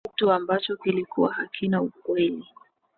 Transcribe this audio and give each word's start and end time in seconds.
kitu 0.07 0.31
ambacho 0.31 0.75
kilikuwa 0.77 1.33
hakina 1.33 1.81
kweli 1.81 2.45